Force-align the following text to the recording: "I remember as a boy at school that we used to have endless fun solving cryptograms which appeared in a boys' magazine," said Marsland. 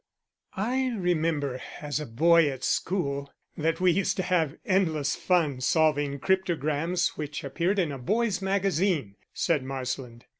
"I 0.57 0.87
remember 0.97 1.61
as 1.79 1.99
a 1.99 2.07
boy 2.07 2.49
at 2.49 2.63
school 2.63 3.31
that 3.55 3.79
we 3.79 3.91
used 3.91 4.17
to 4.17 4.23
have 4.23 4.57
endless 4.65 5.15
fun 5.15 5.61
solving 5.61 6.17
cryptograms 6.17 7.09
which 7.17 7.43
appeared 7.43 7.77
in 7.77 7.91
a 7.91 7.99
boys' 7.99 8.41
magazine," 8.41 9.13
said 9.31 9.63
Marsland. 9.63 10.25